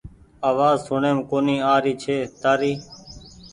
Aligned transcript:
آواز 0.49 0.75
سوڻيم 0.87 1.17
ڪونيٚ 1.29 1.65
آ 1.73 1.75
رهي 1.83 1.93
ڇي 2.01 2.17
تآري 2.41 2.73